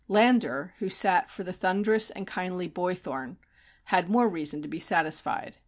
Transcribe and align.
Landor, 0.07 0.73
who 0.79 0.89
sat 0.89 1.29
for 1.29 1.43
the 1.43 1.53
thunderous 1.53 2.09
and 2.09 2.25
kindly 2.25 2.67
Boythorn, 2.67 3.37
had 3.83 4.09
more 4.09 4.27
reason 4.27 4.63
to 4.63 4.67
be 4.67 4.79
satisfied. 4.79 5.57